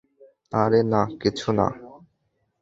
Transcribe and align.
আরে 0.53 0.81
না, 0.83 1.01
কিছু 1.21 1.49
না। 1.57 1.67